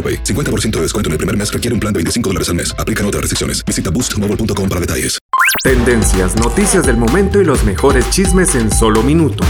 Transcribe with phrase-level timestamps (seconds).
[0.00, 0.24] AroPay.
[0.24, 2.74] 50% de descuento en el primer mes requiere un plan de 25 dólares al mes.
[2.78, 3.62] Aplican otras restricciones.
[3.66, 5.18] Visita boostmobile.com para detalles.
[5.62, 9.46] Tendencias, noticias del momento y los mejores chismes en solo minutos.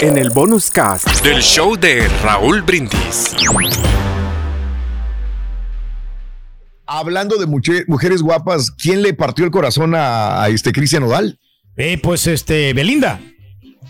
[0.00, 3.34] En el bonus cast del show de Raúl Brindis.
[6.86, 11.38] Hablando de mujeres guapas, ¿quién le partió el corazón a, a este Cristian Odal?
[11.76, 13.20] Eh, pues este, Belinda.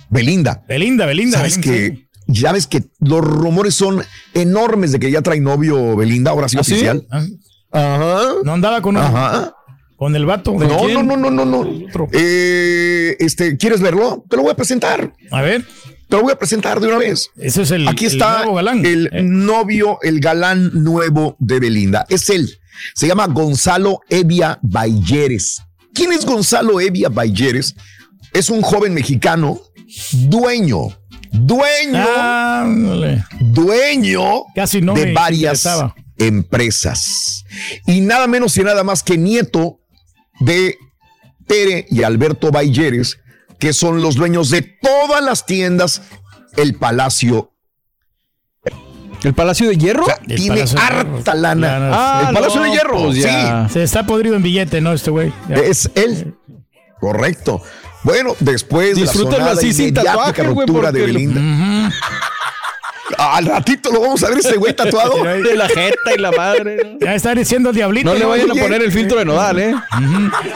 [0.09, 0.65] Belinda.
[0.67, 1.39] Belinda, Belinda.
[1.39, 4.03] ¿Sabes Belinda, que Ya ves que los rumores son
[4.35, 7.07] enormes de que ya trae novio Belinda, ahora sí ¿Ah, oficial.
[7.11, 7.25] Ah,
[7.73, 8.23] Ajá.
[8.45, 9.55] No andaba con, Ajá.
[9.97, 10.53] con el vato.
[10.53, 11.87] ¿De No, no, no, no, no, no.
[12.13, 14.25] Eh, este, ¿quieres verlo?
[14.29, 15.13] Te lo voy a presentar.
[15.31, 15.65] A ver,
[16.09, 17.31] Te lo voy a presentar de una vez.
[17.37, 18.85] ese es el, Aquí el está nuevo galán.
[18.87, 22.07] el Eh, novio, el galán nuevo de Belinda.
[22.09, 22.49] Es él.
[22.95, 25.63] Se llama Gonzalo Evia Balleres.
[25.95, 27.75] ¿Quién es Gonzalo Evia Balleres?
[28.33, 29.61] Es un joven mexicano,
[30.13, 30.89] dueño,
[31.41, 32.05] dueño,
[33.41, 35.95] dueño Casi no de varias interesaba.
[36.19, 37.45] empresas.
[37.87, 39.81] Y nada menos y nada más que nieto
[40.41, 40.77] de
[41.47, 43.19] Tere y Alberto Balleres,
[43.59, 46.03] que son los dueños de todas las tiendas
[46.56, 47.53] El Palacio.
[49.22, 50.03] ¿El Palacio de Hierro?
[50.05, 51.41] O sea, El tiene de harta Hierro.
[51.41, 51.91] lana.
[51.93, 53.69] Ah, el Palacio no, de Hierro, pues ya.
[53.72, 54.93] Se está podrido en billete, ¿no?
[54.93, 55.32] Este güey.
[55.49, 56.34] Es él.
[57.00, 57.62] Correcto.
[58.06, 59.05] Bueno, después de
[59.39, 61.91] la así y sin mediática tatuaje, güey, ruptura de lo- Belinda.
[63.19, 65.22] Al ratito lo vamos a ver ese güey tatuado.
[65.25, 66.77] De la jeta y la madre.
[66.84, 66.99] ¿no?
[67.06, 68.12] Ya está diciendo diablito.
[68.12, 69.75] No le vayan a poner el filtro de nodal, ¿eh?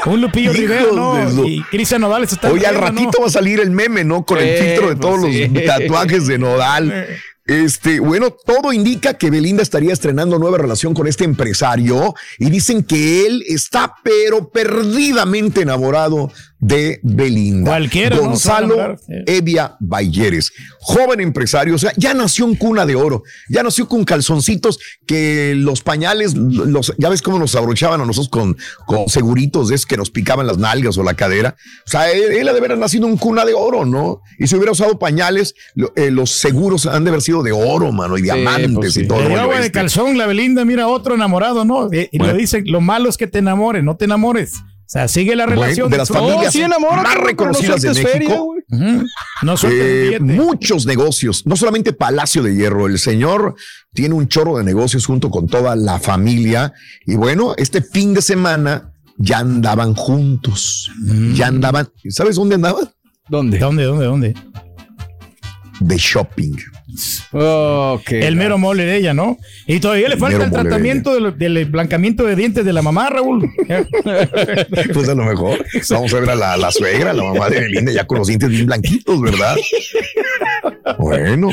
[0.06, 1.44] Un Lupillo Rivera, ¿no?
[1.46, 3.22] Y Cristian Nodal está Oye, al ratito ¿no?
[3.22, 4.24] va a salir el meme, ¿no?
[4.24, 5.48] Con el Eh, filtro de todos pues sí.
[5.48, 7.06] los tatuajes de Nodal.
[7.46, 12.84] Este, bueno, todo indica que Belinda estaría estrenando nueva relación con este empresario y dicen
[12.84, 17.70] que él está pero perdidamente enamorado de Belinda.
[17.70, 19.12] Cualquiera, Gonzalo sí.
[19.26, 24.04] Evia Balleres, joven empresario, o sea, ya nació en cuna de oro, ya nació con
[24.04, 28.56] calzoncitos que los pañales, los, ya ves cómo nos abrochaban a nosotros con,
[28.86, 31.56] con seguritos de esos que nos picaban las nalgas o la cadera.
[31.86, 34.20] O sea, él, él ha de haber nacido en cuna de oro, ¿no?
[34.38, 37.90] Y si hubiera usado pañales, lo- eh, los seguros han de haber sido de oro,
[37.90, 39.00] mano, y diamantes pues sí.
[39.02, 39.20] y todo.
[39.20, 39.72] El agua de este.
[39.72, 41.88] calzón, la Belinda, mira, otro enamorado, ¿no?
[41.92, 42.34] Y, y Bueno.
[42.34, 44.52] le dicen, lo malo es que te enamores, no te enamores.
[44.90, 45.88] O sea, sigue la Bueno, relación.
[45.88, 48.54] de las familias enamórate, más reconocidas no de México.
[48.68, 49.04] feria.
[49.42, 53.54] No Eh, muchos negocios, no solamente Palacio de Hierro, el señor
[53.94, 56.72] tiene un chorro de negocios junto con toda la familia
[57.06, 61.34] y bueno, este fin de semana ya andaban juntos, Mm.
[61.34, 62.90] ya andaban, ¿sabes dónde andaban?
[63.28, 63.58] ¿Dónde?
[63.58, 64.34] ¿Dónde, dónde, dónde?
[65.80, 66.56] De shopping.
[67.32, 68.10] Ok.
[68.12, 69.38] El mero mole de ella, ¿no?
[69.66, 73.08] Y todavía le falta el de tratamiento del, del blancamiento de dientes de la mamá,
[73.10, 73.48] Raúl.
[74.92, 77.92] Pues a lo mejor vamos a ver a la, la suegra, la mamá de Belinda,
[77.92, 79.56] ya con los dientes bien blanquitos, ¿verdad?
[80.98, 81.50] Bueno,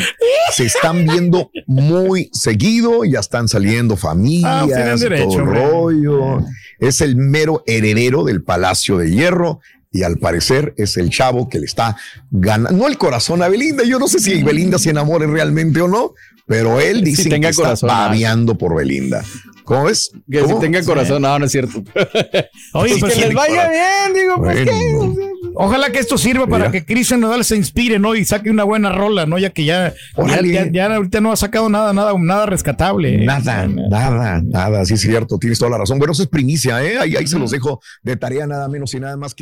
[0.53, 6.39] se están viendo muy seguido, ya están saliendo Ah, familias, derecho, todo rollo.
[6.79, 9.59] Es el mero heredero del Palacio de Hierro
[9.97, 11.95] y al parecer es el chavo que le está
[12.31, 15.87] ganando, no el corazón a Belinda, yo no sé si Belinda se enamore realmente o
[15.87, 16.13] no,
[16.45, 18.07] pero él dice Si que está corazón, ah.
[18.07, 19.23] babeando por Belinda.
[19.65, 20.11] ¿Cómo ves?
[20.31, 20.55] Que ¿Cómo?
[20.55, 21.83] si tenga corazón, no, no es cierto.
[22.73, 25.13] Oye, pues que les vaya bien, digo, pues Bueno.
[25.13, 25.51] qué.
[25.55, 26.71] ojalá que esto sirva para Mira.
[26.71, 28.15] que Cristian Nodal se inspire, ¿no?
[28.15, 29.37] Y saque una buena rola, ¿no?
[29.37, 30.53] Ya que ya, ya, Órale.
[30.53, 33.25] ya- ya ahorita no ha sacado nada, nada, nada rescatable.
[33.25, 35.97] Nada, nada, nada, sí es cierto, tienes toda la razón.
[35.99, 36.97] Bueno, eso es primicia, ¿eh?
[36.97, 39.41] Ahí, ahí se los dejo de tarea nada menos y nada más que...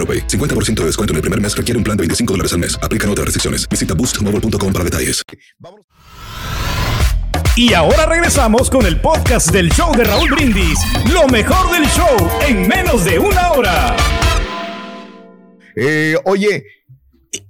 [0.00, 0.26] AroPay.
[0.26, 2.78] 50% de descuento en el primer mes requiere un plan de 25 dólares al mes.
[2.82, 3.68] Aplican otras restricciones.
[3.68, 5.22] Visita boostmobile.com para detalles.
[7.56, 10.78] Y ahora regresamos con el podcast del show de Raúl Brindis.
[11.12, 13.96] Lo mejor del show en menos de una hora.
[15.76, 16.64] Eh, oye,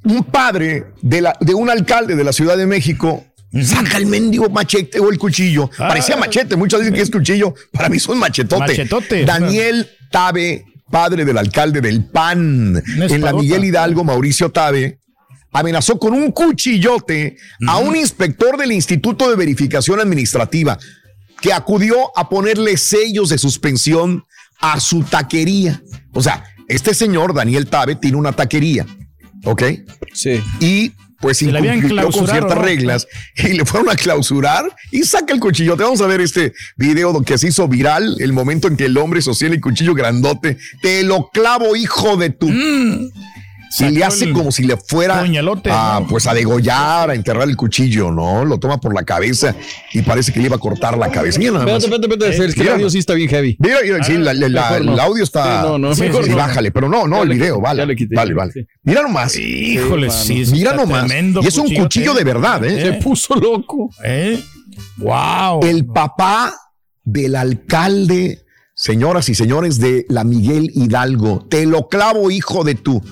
[0.05, 3.25] un padre de, la, de un alcalde de la Ciudad de México
[3.63, 5.71] saca el mendigo machete o el cuchillo.
[5.75, 5.89] Ah.
[5.89, 7.55] Parecía machete, muchos dicen que es cuchillo.
[7.73, 8.61] Para mí es un machetote.
[8.61, 9.25] Machetote.
[9.25, 13.33] Daniel Tabe, padre del alcalde del PAN en la.
[13.33, 15.01] Miguel Hidalgo, Mauricio Tabe,
[15.53, 20.79] amenazó con un cuchillote a un inspector del Instituto de Verificación Administrativa
[21.41, 24.25] que acudió a ponerle sellos de suspensión
[24.61, 25.83] a su taquería.
[26.13, 28.87] O sea, este señor, Daniel Tabe, tiene una taquería,
[29.45, 29.63] ¿ok?
[30.13, 30.43] Sí.
[30.61, 32.63] Y pues incumplió con ciertas ¿no?
[32.63, 33.07] reglas
[33.37, 35.83] y le fueron a clausurar y saca el cuchillote.
[35.83, 39.21] Vamos a ver este video que se hizo viral, el momento en que el hombre
[39.23, 40.57] sostiene el cuchillo grandote.
[40.81, 42.49] Te lo clavo, hijo de tu...
[43.79, 46.07] y le hace el como si le fuera puñalote, a, ¿no?
[46.09, 48.45] pues a degollar, a enterrar el cuchillo, ¿no?
[48.45, 49.55] Lo toma por la cabeza
[49.93, 51.39] y parece que le iba a cortar la cabeza.
[51.39, 51.85] Mira nada más.
[51.85, 52.49] Espérate, espérate, espérate.
[52.51, 53.57] Es que el audio sí está bien heavy.
[53.61, 54.93] Mira, mira, sí, la- la- la- mejor no.
[54.95, 55.63] el audio está.
[55.63, 56.37] Sí, no, no, sí, mejor sí, no.
[56.37, 57.79] bájale, pero no, no, Ya el le video, quité, vale.
[57.79, 58.53] ya le quité, vale, vale.
[58.53, 58.67] sí.
[58.83, 59.37] Mira nomás.
[59.37, 60.45] Híjole, sí.
[60.53, 61.07] Mira nomás.
[61.07, 62.77] tremendo Y es un cuchillo de verdad, ¿eh?
[62.77, 62.85] Eh.
[62.85, 63.91] Se puso loco.
[64.05, 64.43] ¿Eh?
[64.99, 65.61] Wow.
[65.63, 66.55] El papá
[67.05, 68.45] del alcalde,
[68.75, 71.47] señoras y señores, de la Miguel Hidalgo.
[71.49, 73.03] Te lo clavo, hijo de tú.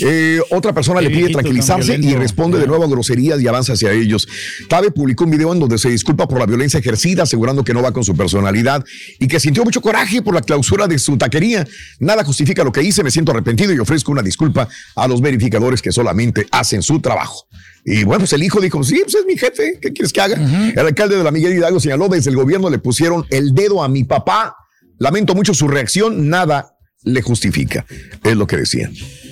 [0.00, 3.74] Eh, otra persona Qué le pide tranquilizarse y responde de nuevo a groserías y avanza
[3.74, 4.26] hacia ellos.
[4.68, 7.82] Tabe publicó un video en donde se disculpa por la violencia ejercida, asegurando que no
[7.82, 8.84] va con su personalidad
[9.18, 11.66] y que sintió mucho coraje por la clausura de su taquería.
[11.98, 15.82] Nada justifica lo que hice, me siento arrepentido y ofrezco una disculpa a los verificadores
[15.82, 17.46] que solamente hacen su trabajo.
[17.84, 20.36] Y bueno, pues el hijo dijo, sí, pues es mi jefe, ¿qué quieres que haga?
[20.74, 23.88] El alcalde de la Miguel Hidalgo señaló, desde el gobierno le pusieron el dedo a
[23.88, 24.56] mi papá.
[24.98, 27.86] Lamento mucho su reacción, nada le justifica,
[28.24, 28.62] es lo que.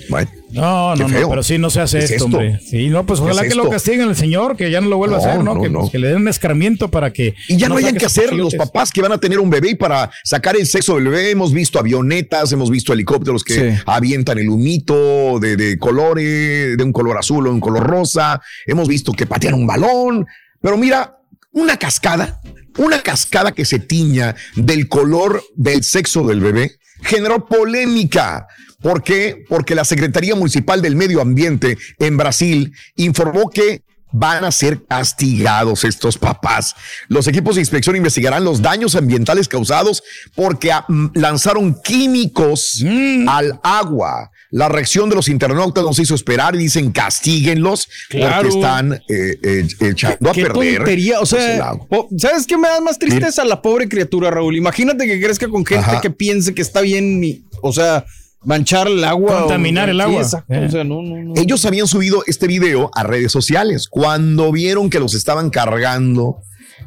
[0.08, 2.36] Bueno, No, no, no, pero sí, no se hace ¿Qué es esto, esto?
[2.38, 2.60] hombre.
[2.64, 4.96] Sí, no, pues ¿Qué ojalá es que lo castiguen al señor, que ya no lo
[4.96, 5.54] vuelva a hacer, ¿no?
[5.54, 5.80] no, que, no.
[5.80, 7.34] pues, que le den un escarmiento para que.
[7.48, 9.74] Y ya no, hayan que hacer los papás que van a tener un bebé y
[9.74, 11.30] para sacar el sexo del bebé.
[11.30, 13.82] Hemos visto avionetas, hemos visto helicópteros que Sí.
[13.86, 18.40] avientan el humito de, de colores, de un color azul o un color rosa.
[18.66, 20.26] Hemos visto que patean un balón.
[20.60, 21.18] Pero mira,
[21.52, 22.40] una cascada,
[22.78, 28.46] una cascada que se tiña del color del sexo del bebé generó polémica.
[28.80, 29.44] ¿Por qué?
[29.48, 33.82] Porque la Secretaría Municipal del Medio Ambiente en Brasil informó que
[34.16, 36.76] van a ser castigados estos papás.
[37.08, 40.04] Los equipos de inspección investigarán los daños ambientales causados
[40.36, 40.70] porque
[41.14, 43.28] lanzaron químicos Mm.
[43.28, 44.30] al agua.
[44.56, 48.42] La reacción de los internautas nos hizo esperar y dicen castíguenlos Claro.
[48.42, 50.76] porque están eh, eh, echando a Qué perder.
[50.76, 51.18] tontería.
[51.20, 51.72] O sea,
[52.16, 53.44] ¿sabes qué me da más tristeza?
[53.44, 54.54] La pobre criatura, Raúl.
[54.56, 56.00] Imagínate que crezca con gente Ajá.
[56.00, 58.04] que piense que está bien, y- o sea,
[58.44, 59.40] manchar el agua.
[59.40, 60.22] Contaminar o- el sí, agua.
[60.22, 60.54] exacto.
[60.54, 60.66] Eh.
[60.66, 61.32] O sea, no, no, no.
[61.34, 66.36] Ellos habían subido este video a redes sociales cuando vieron que los estaban cargando,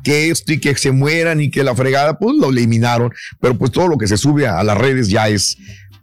[0.06, 3.12] que esto y que se mueran y que la fregada, pues lo eliminaron.
[3.42, 5.58] Pero pues todo lo que se sube a, a las redes ya es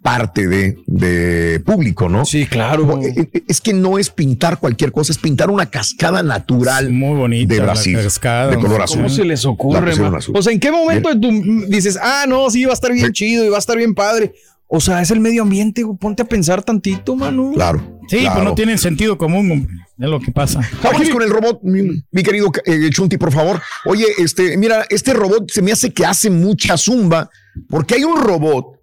[0.04, 2.26] parte de, de público, ¿no?
[2.26, 3.00] Sí, claro.
[3.00, 7.16] Eh, eh, Es que no es pintar cualquier cosa, es pintar una cascada natural Muy
[7.16, 8.98] bonita de la Brasil, cascada, de color azul.
[8.98, 10.36] ¿Cómo se les La ocurre, azul.
[10.36, 13.06] O sea, ¿en qué momento tú mm, dices, ah, no, sí, va a estar bien
[13.06, 13.12] Sí.
[13.14, 14.34] chido y va a estar bien padre?
[14.66, 17.52] O sea, es el medio ambiente, ponte a pensar tantito, mano.
[17.54, 17.98] Claro.
[18.06, 18.34] Sí, claro.
[18.34, 19.66] pues no tienen sentido común,
[19.98, 20.60] es lo que pasa.
[20.82, 23.58] Vamos con el robot, mi, mi querido eh, Chunti, por favor.
[23.86, 27.30] Oye, este, mira, este robot se me hace que hace mucha zumba,
[27.70, 28.73] porque hay un robot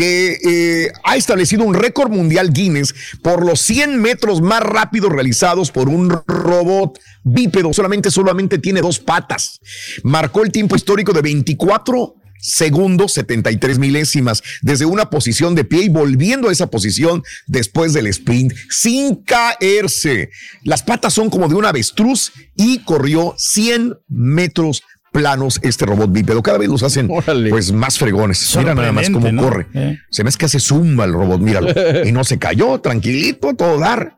[0.00, 5.70] que eh, ha establecido un récord mundial Guinness por los 100 metros más rápidos realizados
[5.70, 7.70] por un robot bípedo.
[7.74, 9.60] Solamente, solamente tiene dos patas.
[10.02, 15.88] Marcó el tiempo histórico de 24 segundos 73 milésimas desde una posición de pie y
[15.90, 20.30] volviendo a esa posición después del sprint sin caerse.
[20.64, 26.42] Las patas son como de un avestruz y corrió 100 metros planos este robot bípedo.
[26.42, 27.50] Cada vez los hacen Órale.
[27.50, 28.54] pues más fregones.
[28.56, 29.42] Mira nada más cómo ¿no?
[29.42, 29.66] corre.
[29.74, 29.98] Eh.
[30.10, 31.68] Se me es que hace zumba el robot, míralo.
[32.04, 34.16] y no se cayó, tranquilito, todo dar.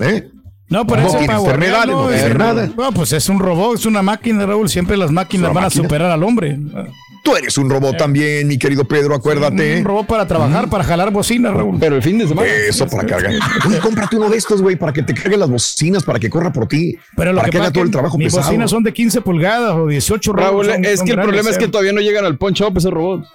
[0.00, 0.28] ¿Eh?
[0.70, 2.70] No, No eso tiene enfermedades, no es- tiene nada.
[2.76, 4.68] Bueno, pues es un robot, es una máquina, Raúl.
[4.68, 5.66] Siempre las máquinas van máquina.
[5.66, 6.58] a superar al hombre.
[7.28, 9.78] Tú eres un robot también, mi querido Pedro, acuérdate.
[9.80, 11.76] Un robot para trabajar, para jalar bocinas, Raúl.
[11.78, 12.48] Pero el fin de semana.
[12.48, 13.34] Eso para cargar.
[13.66, 16.50] Oye, cómprate uno de estos, güey, para que te carguen las bocinas, para que corra
[16.52, 16.96] por ti.
[17.16, 18.44] Pero lo para que, que haga todo el trabajo mis pesado.
[18.46, 21.58] bocinas son de 15 pulgadas o 18 Raúl, son- es son que el problema es
[21.58, 21.68] que ¿eh?
[21.68, 23.28] todavía no llegan al punch up esos robots.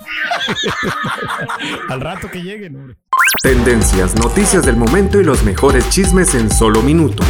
[1.90, 2.96] Al rato que lleguen, hombre.
[3.44, 7.28] Tendencias, noticias del momento y los mejores chismes en solo minutos.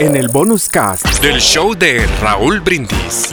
[0.00, 3.32] En el bonus cast del show de Raúl Brindis.